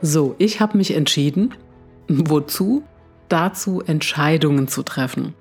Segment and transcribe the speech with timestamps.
[0.00, 1.54] So, ich habe mich entschieden.
[2.08, 2.82] Wozu?
[3.28, 5.34] Dazu Entscheidungen zu treffen.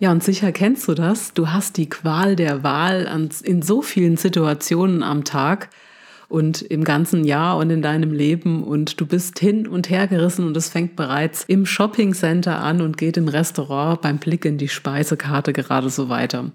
[0.00, 1.32] Ja, und sicher kennst du das.
[1.32, 3.08] Du hast die Qual der Wahl
[3.44, 5.68] in so vielen Situationen am Tag
[6.28, 10.46] und im ganzen Jahr und in deinem Leben und du bist hin und her gerissen
[10.46, 14.68] und es fängt bereits im Shoppingcenter an und geht im Restaurant beim Blick in die
[14.68, 16.50] Speisekarte gerade so weiter.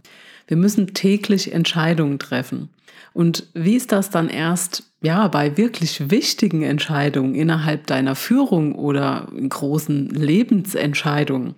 [0.48, 2.70] Wir müssen täglich Entscheidungen treffen.
[3.14, 9.28] Und wie ist das dann erst ja, bei wirklich wichtigen Entscheidungen innerhalb deiner Führung oder
[9.32, 11.56] großen Lebensentscheidungen.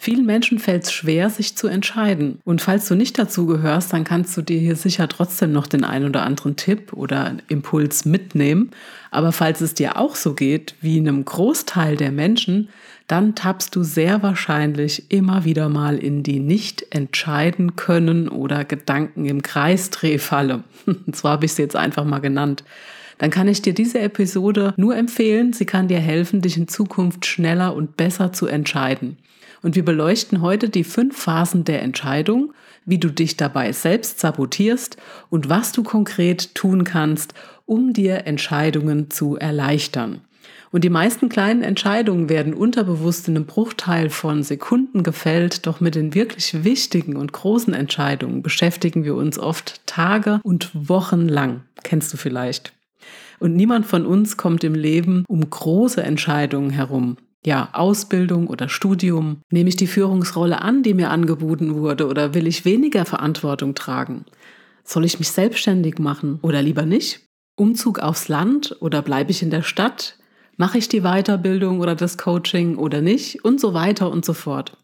[0.00, 2.40] Vielen Menschen fällt es schwer, sich zu entscheiden.
[2.44, 5.82] Und falls du nicht dazu gehörst, dann kannst du dir hier sicher trotzdem noch den
[5.82, 8.70] ein oder anderen Tipp oder Impuls mitnehmen.
[9.10, 12.68] Aber falls es dir auch so geht wie einem Großteil der Menschen,
[13.08, 19.24] dann tappst du sehr wahrscheinlich immer wieder mal in die nicht entscheiden können oder Gedanken
[19.24, 20.62] im Kreisdrehfalle.
[21.10, 22.62] Zwar habe ich sie jetzt einfach mal genannt.
[23.18, 25.52] Dann kann ich dir diese Episode nur empfehlen.
[25.52, 29.16] Sie kann dir helfen, dich in Zukunft schneller und besser zu entscheiden.
[29.62, 32.52] Und wir beleuchten heute die fünf Phasen der Entscheidung,
[32.84, 34.96] wie du dich dabei selbst sabotierst
[35.30, 37.34] und was du konkret tun kannst,
[37.66, 40.22] um dir Entscheidungen zu erleichtern.
[40.70, 45.94] Und die meisten kleinen Entscheidungen werden unterbewusst in einem Bruchteil von Sekunden gefällt, doch mit
[45.94, 51.62] den wirklich wichtigen und großen Entscheidungen beschäftigen wir uns oft Tage und Wochen lang.
[51.84, 52.74] Kennst du vielleicht?
[53.38, 57.16] Und niemand von uns kommt im Leben um große Entscheidungen herum.
[57.44, 59.42] Ja, Ausbildung oder Studium.
[59.50, 64.24] Nehme ich die Führungsrolle an, die mir angeboten wurde, oder will ich weniger Verantwortung tragen?
[64.84, 67.20] Soll ich mich selbstständig machen oder lieber nicht?
[67.56, 70.18] Umzug aufs Land oder bleibe ich in der Stadt?
[70.56, 73.44] Mache ich die Weiterbildung oder das Coaching oder nicht?
[73.44, 74.76] Und so weiter und so fort.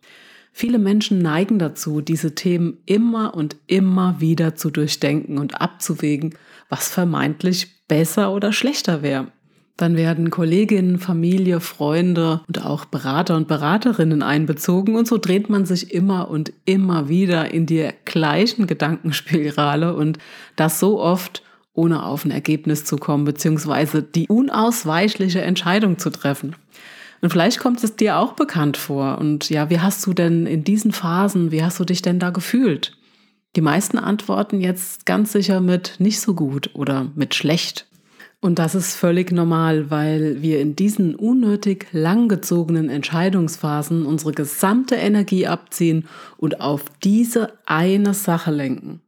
[0.53, 6.37] Viele Menschen neigen dazu, diese Themen immer und immer wieder zu durchdenken und abzuwägen,
[6.69, 9.32] was vermeintlich besser oder schlechter wäre.
[9.76, 15.66] Dann werden Kolleginnen, Familie, Freunde und auch Berater und Beraterinnen einbezogen und so dreht man
[15.66, 20.18] sich immer und immer wieder in die gleichen Gedankenspirale und
[20.54, 21.42] das so oft,
[21.72, 26.54] ohne auf ein Ergebnis zu kommen, beziehungsweise die unausweichliche Entscheidung zu treffen.
[27.20, 29.18] Und vielleicht kommt es dir auch bekannt vor.
[29.18, 32.30] Und ja, wie hast du denn in diesen Phasen, wie hast du dich denn da
[32.30, 32.96] gefühlt?
[33.56, 37.86] Die meisten antworten jetzt ganz sicher mit nicht so gut oder mit schlecht.
[38.44, 45.47] Und das ist völlig normal, weil wir in diesen unnötig langgezogenen Entscheidungsphasen unsere gesamte Energie
[45.47, 46.06] abziehen
[46.37, 49.00] und auf diese eine Sache lenken.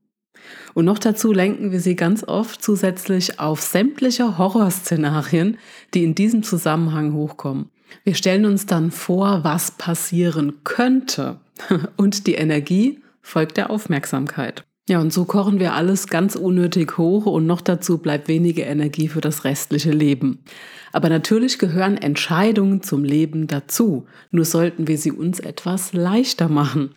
[0.73, 5.59] Und noch dazu lenken wir sie ganz oft zusätzlich auf sämtliche Horrorszenarien,
[5.93, 7.69] die in diesem Zusammenhang hochkommen.
[8.05, 11.41] Wir stellen uns dann vor, was passieren könnte.
[11.99, 14.65] Und die Energie folgt der Aufmerksamkeit.
[14.89, 19.09] Ja, und so kochen wir alles ganz unnötig hoch und noch dazu bleibt wenige Energie
[19.09, 20.44] für das restliche Leben.
[20.93, 24.06] Aber natürlich gehören Entscheidungen zum Leben dazu.
[24.31, 26.94] Nur sollten wir sie uns etwas leichter machen.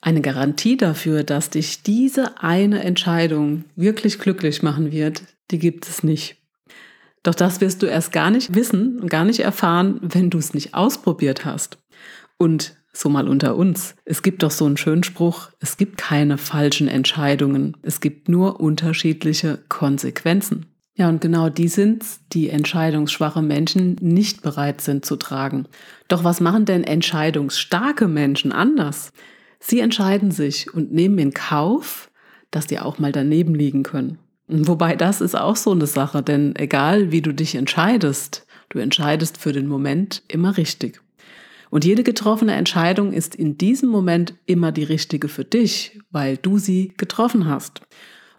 [0.00, 6.02] Eine Garantie dafür, dass dich diese eine Entscheidung wirklich glücklich machen wird, die gibt es
[6.02, 6.36] nicht.
[7.22, 10.54] Doch das wirst du erst gar nicht wissen und gar nicht erfahren, wenn du es
[10.54, 11.78] nicht ausprobiert hast.
[12.38, 13.94] Und so mal unter uns.
[14.04, 18.60] Es gibt doch so einen schönen Spruch, es gibt keine falschen Entscheidungen, es gibt nur
[18.60, 20.66] unterschiedliche Konsequenzen.
[20.94, 25.66] Ja, und genau die sind's, die entscheidungsschwache Menschen nicht bereit sind zu tragen.
[26.08, 29.12] Doch was machen denn entscheidungsstarke Menschen anders?
[29.60, 32.10] Sie entscheiden sich und nehmen in Kauf,
[32.50, 34.18] dass die auch mal daneben liegen können.
[34.48, 39.36] Wobei das ist auch so eine Sache, denn egal wie du dich entscheidest, du entscheidest
[39.36, 41.02] für den Moment immer richtig.
[41.76, 46.56] Und jede getroffene Entscheidung ist in diesem Moment immer die richtige für dich, weil du
[46.56, 47.82] sie getroffen hast.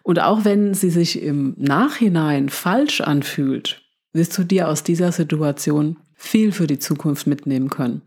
[0.02, 3.80] Und auch wenn sie sich im Nachhinein falsch anfühlt,
[4.12, 8.02] wirst du dir aus dieser Situation viel für die Zukunft mitnehmen können.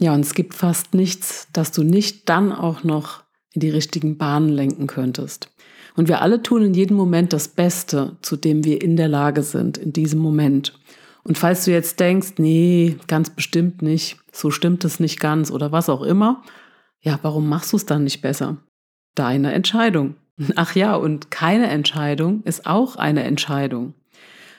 [0.00, 3.22] Ja, und es gibt fast nichts, das du nicht dann auch noch
[3.52, 5.52] in die richtigen Bahnen lenken könntest.
[5.94, 9.44] Und wir alle tun in jedem Moment das Beste, zu dem wir in der Lage
[9.44, 10.76] sind, in diesem Moment.
[11.24, 15.72] Und falls du jetzt denkst, nee, ganz bestimmt nicht, so stimmt es nicht ganz oder
[15.72, 16.42] was auch immer,
[17.00, 18.58] ja, warum machst du es dann nicht besser?
[19.14, 20.16] Deine Entscheidung.
[20.56, 23.94] Ach ja, und keine Entscheidung ist auch eine Entscheidung.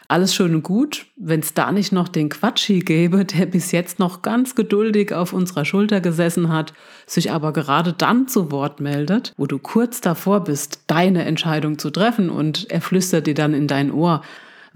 [0.08, 3.98] Alles schön und gut, wenn es da nicht noch den Quatschi gäbe, der bis jetzt
[3.98, 6.74] noch ganz geduldig auf unserer Schulter gesessen hat,
[7.08, 11.90] sich aber gerade dann zu Wort meldet, wo du kurz davor bist, deine Entscheidung zu
[11.90, 14.22] treffen und er flüstert dir dann in dein Ohr,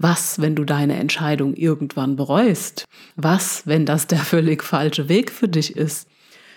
[0.02, 2.86] was, wenn du deine Entscheidung irgendwann bereust?
[3.16, 6.08] Was, wenn das der völlig falsche Weg für dich ist?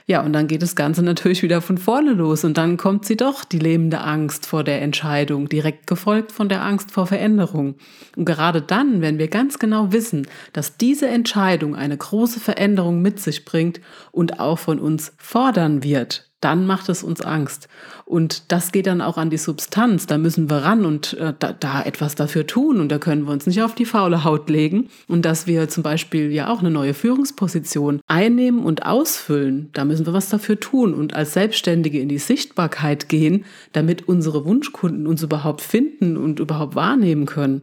[0.06, 3.18] Ja, und dann geht das Ganze natürlich wieder von vorne los und dann kommt sie
[3.18, 7.76] doch, die lebende Angst vor der Entscheidung, direkt gefolgt von der Angst vor Veränderung.
[8.16, 13.20] Und gerade dann, wenn wir ganz genau wissen, dass diese Entscheidung eine große Veränderung mit
[13.20, 13.82] sich bringt
[14.12, 17.68] und auch von uns fordern wird, dann macht es uns Angst.
[18.06, 20.08] Und das geht dann auch an die Substanz.
[20.08, 22.80] Da müssen wir ran und äh, da, da, etwas dafür tun.
[22.80, 24.90] Und da können wir uns nicht auf die faule Haut legen.
[25.08, 30.06] Und dass wir zum Beispiel ja auch eine neue Führungsposition einnehmen und ausfüllen, da müssen
[30.06, 35.24] wir was dafür tun und als Selbstständige in die Sichtbarkeit gehen, damit unsere Wunschkunden uns
[35.24, 37.62] überhaupt finden und überhaupt wahrnehmen können.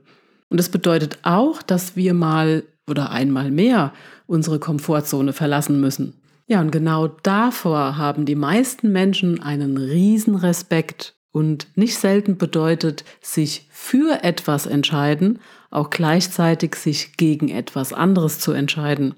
[0.48, 3.92] Und das bedeutet auch, dass wir mal oder einmal mehr
[4.26, 6.19] unsere Komfortzone verlassen müssen.
[6.50, 13.04] Ja, und genau davor haben die meisten Menschen einen riesen Respekt und nicht selten bedeutet
[13.20, 15.38] sich für etwas entscheiden,
[15.70, 19.14] auch gleichzeitig sich gegen etwas anderes zu entscheiden.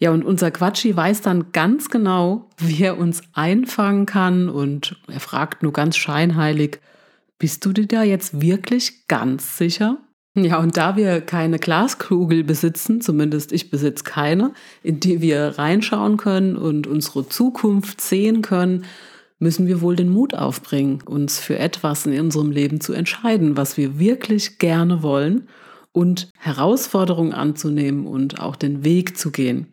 [0.00, 5.20] Ja, und unser Quatschi weiß dann ganz genau, wie er uns einfangen kann und er
[5.20, 6.78] fragt nur ganz scheinheilig,
[7.38, 9.96] bist du dir da jetzt wirklich ganz sicher?
[10.36, 16.16] Ja, und da wir keine Glaskugel besitzen, zumindest ich besitze keine, in die wir reinschauen
[16.18, 18.84] können und unsere Zukunft sehen können,
[19.40, 23.76] müssen wir wohl den Mut aufbringen, uns für etwas in unserem Leben zu entscheiden, was
[23.76, 25.48] wir wirklich gerne wollen
[25.92, 29.72] und Herausforderungen anzunehmen und auch den Weg zu gehen.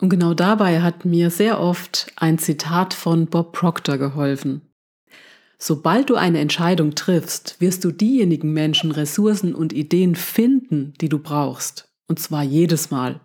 [0.00, 4.67] Und genau dabei hat mir sehr oft ein Zitat von Bob Proctor geholfen.
[5.58, 11.18] Sobald du eine Entscheidung triffst, wirst du diejenigen Menschen, Ressourcen und Ideen finden, die du
[11.18, 11.88] brauchst.
[12.06, 13.20] Und zwar jedes Mal.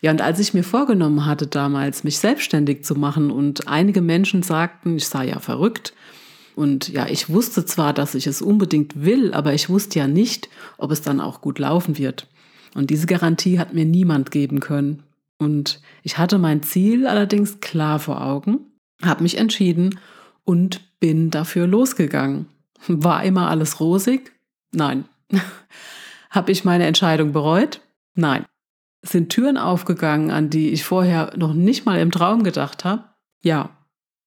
[0.00, 4.42] Ja, und als ich mir vorgenommen hatte damals, mich selbstständig zu machen und einige Menschen
[4.42, 5.92] sagten, ich sei ja verrückt,
[6.56, 10.48] und ja, ich wusste zwar, dass ich es unbedingt will, aber ich wusste ja nicht,
[10.78, 12.28] ob es dann auch gut laufen wird.
[12.74, 15.02] Und diese Garantie hat mir niemand geben können.
[15.38, 18.60] Und ich hatte mein Ziel allerdings klar vor Augen,
[19.02, 19.98] habe mich entschieden
[20.44, 22.46] und bin dafür losgegangen.
[22.86, 24.32] War immer alles rosig?
[24.72, 25.06] Nein.
[26.30, 27.80] Habe ich meine Entscheidung bereut?
[28.14, 28.44] Nein.
[29.02, 33.04] Sind Türen aufgegangen, an die ich vorher noch nicht mal im Traum gedacht habe?
[33.42, 33.70] Ja.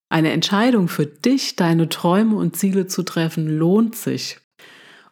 [0.10, 4.40] Eine Entscheidung für dich, deine Träume und Ziele zu treffen, lohnt sich.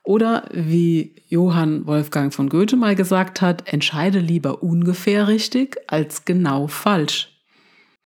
[0.03, 6.67] Oder wie Johann Wolfgang von Goethe mal gesagt hat, entscheide lieber ungefähr richtig als genau
[6.67, 7.34] falsch.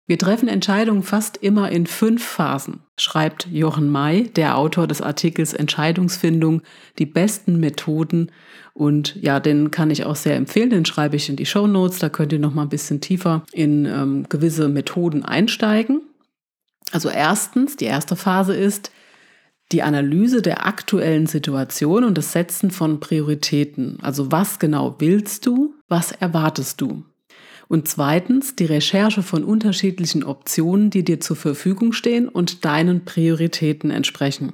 [0.08, 5.54] Wir treffen Entscheidungen fast immer in fünf Phasen, schreibt Jochen May, der Autor des Artikels
[5.54, 6.62] Entscheidungsfindung,
[7.00, 8.32] die besten Methoden.
[8.76, 11.98] Und ja, den kann ich auch sehr empfehlen, den schreibe ich in die Show Notes.
[11.98, 16.02] Da könnt ihr noch mal ein bisschen tiefer in ähm, gewisse Methoden einsteigen.
[16.92, 18.92] Also erstens, die erste Phase ist
[19.72, 23.98] die Analyse der aktuellen Situation und das Setzen von Prioritäten.
[24.04, 27.04] Also was genau willst du, was erwartest du?
[27.68, 33.92] Und zweitens die Recherche von unterschiedlichen Optionen, die dir zur Verfügung stehen und deinen Prioritäten
[33.92, 34.54] entsprechen.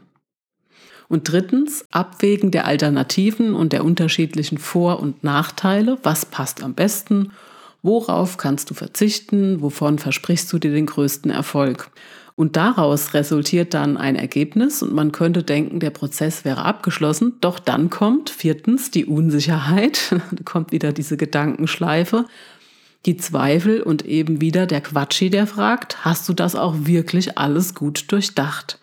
[1.10, 5.98] Und drittens Abwägen der Alternativen und der unterschiedlichen Vor- und Nachteile.
[6.04, 7.34] Was passt am besten?
[7.82, 9.62] Worauf kannst du verzichten?
[9.62, 11.92] Wovon versprichst du dir den größten Erfolg?
[12.36, 17.34] Und daraus resultiert dann ein Ergebnis und man könnte denken, der Prozess wäre abgeschlossen.
[17.42, 22.26] Doch dann kommt viertens die Unsicherheit, da kommt wieder diese Gedankenschleife
[23.06, 27.74] die Zweifel und eben wieder der Quatschi, der fragt, hast du das auch wirklich alles
[27.74, 28.80] gut durchdacht?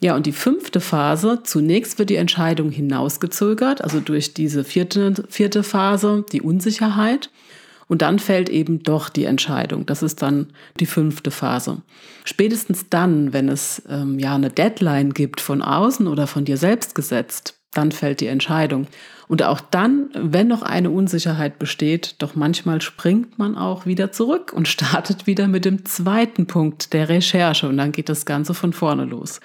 [0.00, 5.62] Ja, und die fünfte Phase, zunächst wird die Entscheidung hinausgezögert, also durch diese vierte, vierte
[5.62, 7.30] Phase, die Unsicherheit.
[7.86, 9.86] Und dann fällt eben doch die Entscheidung.
[9.86, 10.48] Das ist dann
[10.80, 11.82] die fünfte Phase.
[12.24, 16.94] Spätestens dann, wenn es ähm, ja eine Deadline gibt von außen oder von dir selbst
[16.94, 18.86] gesetzt, dann fällt die Entscheidung.
[19.28, 24.52] Und auch dann, wenn noch eine Unsicherheit besteht, doch manchmal springt man auch wieder zurück
[24.52, 28.72] und startet wieder mit dem zweiten Punkt der Recherche und dann geht das Ganze von
[28.72, 29.40] vorne los.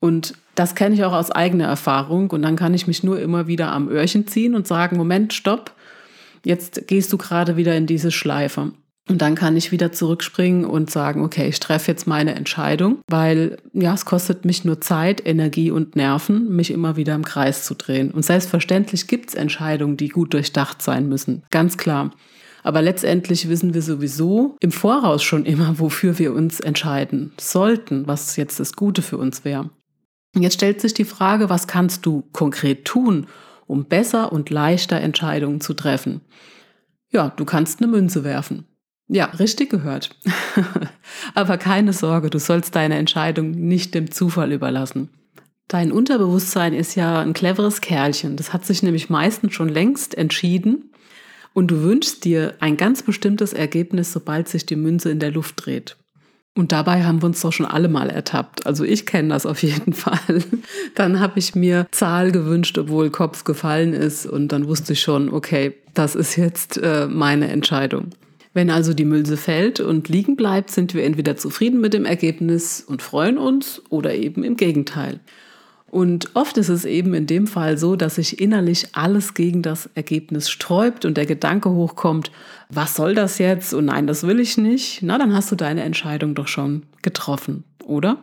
[0.00, 2.30] Und das kenne ich auch aus eigener Erfahrung.
[2.30, 5.72] Und dann kann ich mich nur immer wieder am Öhrchen ziehen und sagen, Moment, stopp,
[6.44, 8.72] jetzt gehst du gerade wieder in diese Schleife.
[9.10, 13.56] Und dann kann ich wieder zurückspringen und sagen, okay, ich treffe jetzt meine Entscheidung, weil
[13.72, 17.74] ja, es kostet mich nur Zeit, Energie und Nerven, mich immer wieder im Kreis zu
[17.74, 18.12] drehen.
[18.12, 22.12] Und selbstverständlich gibt es Entscheidungen, die gut durchdacht sein müssen, ganz klar.
[22.62, 28.36] Aber letztendlich wissen wir sowieso im Voraus schon immer, wofür wir uns entscheiden sollten, was
[28.36, 29.70] jetzt das Gute für uns wäre.
[30.36, 33.26] Jetzt stellt sich die Frage, was kannst du konkret tun,
[33.66, 36.20] um besser und leichter Entscheidungen zu treffen?
[37.10, 38.66] Ja, du kannst eine Münze werfen.
[39.12, 40.10] Ja, richtig gehört.
[41.34, 45.08] Aber keine Sorge, du sollst deine Entscheidung nicht dem Zufall überlassen.
[45.66, 48.36] Dein Unterbewusstsein ist ja ein cleveres Kerlchen.
[48.36, 50.92] Das hat sich nämlich meistens schon längst entschieden
[51.54, 55.66] und du wünschst dir ein ganz bestimmtes Ergebnis, sobald sich die Münze in der Luft
[55.66, 55.96] dreht.
[56.56, 58.64] Und dabei haben wir uns doch schon alle mal ertappt.
[58.64, 60.44] Also ich kenne das auf jeden Fall.
[60.94, 64.26] Dann habe ich mir Zahl gewünscht, obwohl Kopf gefallen ist.
[64.26, 68.10] Und dann wusste ich schon, okay, das ist jetzt äh, meine Entscheidung.
[68.52, 72.80] Wenn also die Mülse fällt und liegen bleibt, sind wir entweder zufrieden mit dem Ergebnis
[72.80, 75.20] und freuen uns oder eben im Gegenteil.
[75.90, 79.90] Und oft ist es eben in dem Fall so, dass sich innerlich alles gegen das
[79.94, 82.30] Ergebnis sträubt und der Gedanke hochkommt,
[82.68, 83.74] was soll das jetzt?
[83.74, 85.02] Und nein, das will ich nicht.
[85.02, 88.22] Na, dann hast du deine Entscheidung doch schon getroffen, oder?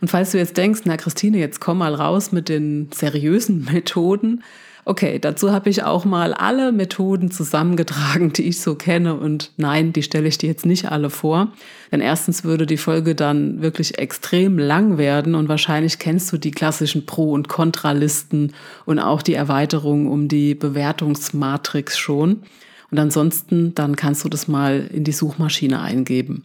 [0.00, 4.42] Und falls du jetzt denkst, na Christine, jetzt komm mal raus mit den seriösen Methoden,
[4.88, 9.14] Okay, dazu habe ich auch mal alle Methoden zusammengetragen, die ich so kenne.
[9.14, 11.48] Und nein, die stelle ich dir jetzt nicht alle vor.
[11.90, 16.52] Denn erstens würde die Folge dann wirklich extrem lang werden und wahrscheinlich kennst du die
[16.52, 18.52] klassischen Pro- und Kontralisten
[18.84, 22.42] und auch die Erweiterung um die Bewertungsmatrix schon.
[22.92, 26.44] Und ansonsten, dann kannst du das mal in die Suchmaschine eingeben.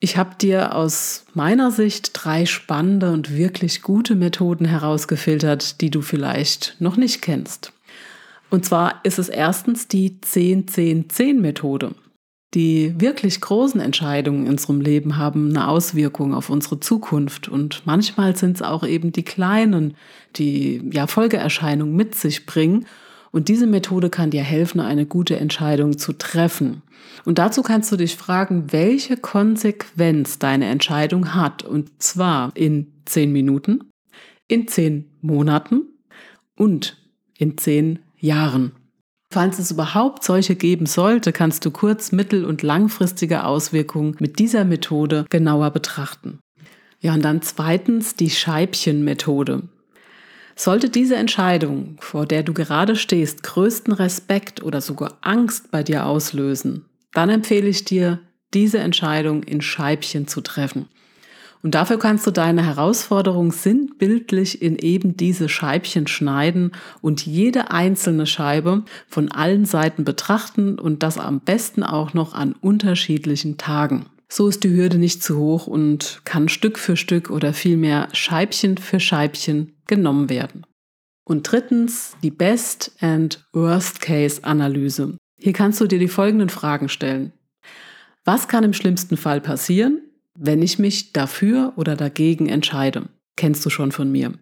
[0.00, 6.02] Ich habe dir aus meiner Sicht drei spannende und wirklich gute Methoden herausgefiltert, die du
[6.02, 7.72] vielleicht noch nicht kennst.
[8.48, 11.94] Und zwar ist es erstens die 10-10-10-Methode.
[12.54, 18.36] Die wirklich großen Entscheidungen in unserem Leben haben eine Auswirkung auf unsere Zukunft und manchmal
[18.36, 19.96] sind es auch eben die kleinen,
[20.36, 22.86] die ja Folgeerscheinungen mit sich bringen
[23.30, 26.82] und diese Methode kann dir helfen, eine gute Entscheidung zu treffen.
[27.24, 31.62] Und dazu kannst du dich fragen, welche Konsequenz deine Entscheidung hat.
[31.62, 33.84] Und zwar in zehn Minuten,
[34.46, 35.82] in zehn Monaten
[36.56, 36.96] und
[37.36, 38.72] in zehn Jahren.
[39.30, 44.64] Falls es überhaupt solche geben sollte, kannst du kurz-, mittel- und langfristige Auswirkungen mit dieser
[44.64, 46.38] Methode genauer betrachten.
[47.00, 49.68] Ja, und dann zweitens die Scheibchenmethode.
[50.60, 56.04] Sollte diese Entscheidung, vor der du gerade stehst, größten Respekt oder sogar Angst bei dir
[56.04, 58.18] auslösen, dann empfehle ich dir,
[58.52, 60.88] diese Entscheidung in Scheibchen zu treffen.
[61.62, 66.72] Und dafür kannst du deine Herausforderung sinnbildlich in eben diese Scheibchen schneiden
[67.02, 72.56] und jede einzelne Scheibe von allen Seiten betrachten und das am besten auch noch an
[72.60, 74.06] unterschiedlichen Tagen.
[74.30, 78.76] So ist die Hürde nicht zu hoch und kann Stück für Stück oder vielmehr Scheibchen
[78.76, 80.66] für Scheibchen genommen werden.
[81.24, 85.16] Und drittens die Best and Worst Case Analyse.
[85.40, 87.32] Hier kannst du dir die folgenden Fragen stellen.
[88.24, 90.02] Was kann im schlimmsten Fall passieren,
[90.34, 93.08] wenn ich mich dafür oder dagegen entscheide?
[93.36, 94.34] Kennst du schon von mir.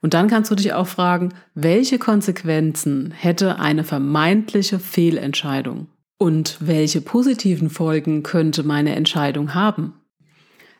[0.00, 5.88] Und dann kannst du dich auch fragen, welche Konsequenzen hätte eine vermeintliche Fehlentscheidung?
[6.24, 9.92] Und welche positiven Folgen könnte meine Entscheidung haben?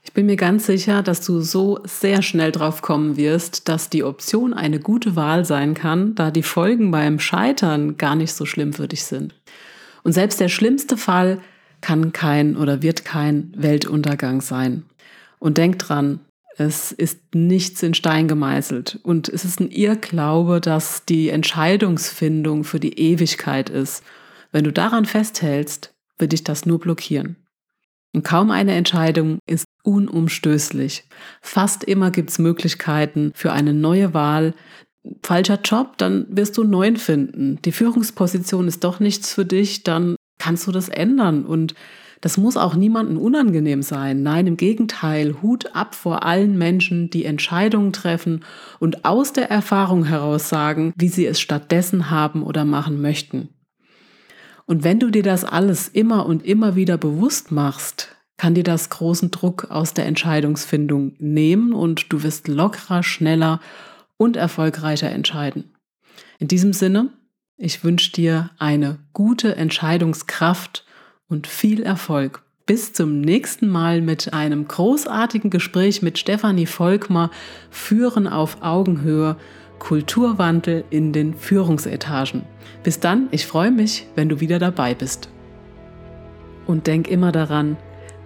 [0.02, 4.04] Ich bin mir ganz sicher, dass du so sehr schnell drauf kommen wirst, dass die
[4.04, 8.72] Option eine gute Wahl sein kann, da die Folgen beim Scheitern gar nicht so schlimm
[8.72, 9.34] für dich sind.
[10.02, 11.42] Und selbst der schlimmste Fall
[11.82, 14.84] kann kein oder wird kein Weltuntergang sein.
[15.40, 16.20] Und denk dran,
[16.56, 22.80] es ist nichts in Stein gemeißelt und es ist ein Irrglaube, dass die Entscheidungsfindung für
[22.80, 24.02] die Ewigkeit ist.
[24.54, 27.34] Wenn du daran festhältst, wird dich das nur blockieren.
[28.14, 31.08] Und kaum eine Entscheidung ist unumstößlich.
[31.42, 34.54] Fast immer gibt es Möglichkeiten für eine neue Wahl.
[35.24, 37.58] Falscher Job, dann wirst du einen neuen finden.
[37.64, 41.44] Die Führungsposition ist doch nichts für dich, dann kannst du das ändern.
[41.44, 41.74] Und
[42.20, 44.22] das muss auch niemandem unangenehm sein.
[44.22, 48.44] Nein, im Gegenteil, Hut ab vor allen Menschen, die Entscheidungen treffen
[48.78, 53.48] und aus der Erfahrung heraus sagen, wie sie es stattdessen haben oder machen möchten.
[54.66, 58.90] Und wenn du dir das alles immer und immer wieder bewusst machst, kann dir das
[58.90, 63.60] großen Druck aus der Entscheidungsfindung nehmen und du wirst lockerer, schneller
[64.16, 65.74] und erfolgreicher entscheiden.
[66.38, 67.10] In diesem Sinne,
[67.56, 70.84] ich wünsche dir eine gute Entscheidungskraft
[71.28, 72.42] und viel Erfolg.
[72.66, 77.30] Bis zum nächsten Mal mit einem großartigen Gespräch mit Stefanie Volkmar.
[77.70, 79.36] Führen auf Augenhöhe,
[79.78, 82.42] Kulturwandel in den Führungsetagen.
[82.82, 85.28] Bis dann, ich freue mich, wenn du wieder dabei bist.
[86.66, 87.76] Und denk immer daran,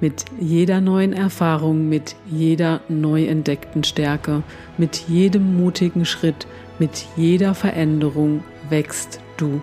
[0.01, 4.43] mit jeder neuen Erfahrung, mit jeder neu entdeckten Stärke,
[4.77, 6.47] mit jedem mutigen Schritt,
[6.79, 9.61] mit jeder Veränderung wächst du.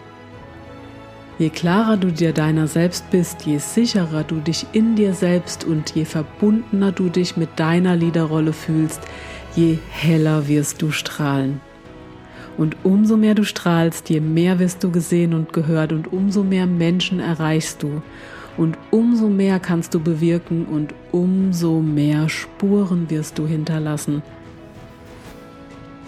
[1.37, 5.93] Je klarer du dir deiner selbst bist, je sicherer du dich in dir selbst und
[5.93, 9.01] je verbundener du dich mit deiner Liederrolle fühlst,
[9.53, 11.59] je heller wirst du strahlen.
[12.57, 16.67] Und umso mehr du strahlst, je mehr wirst du gesehen und gehört und umso mehr
[16.67, 18.01] Menschen erreichst du.
[18.57, 24.21] Und umso mehr kannst du bewirken und umso mehr Spuren wirst du hinterlassen.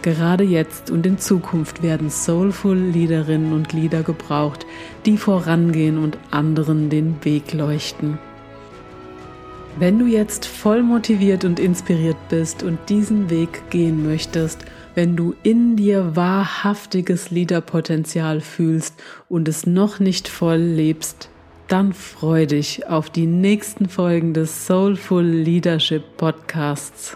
[0.01, 4.65] Gerade jetzt und in Zukunft werden soulful Liederinnen und Lieder gebraucht,
[5.05, 8.17] die vorangehen und anderen den Weg leuchten.
[9.77, 14.65] Wenn du jetzt voll motiviert und inspiriert bist und diesen Weg gehen möchtest,
[14.97, 18.95] wenn du in dir wahrhaftiges Liederpotenzial fühlst
[19.29, 21.29] und es noch nicht voll lebst,
[21.67, 27.15] dann freu dich auf die nächsten Folgen des Soulful Leadership Podcasts.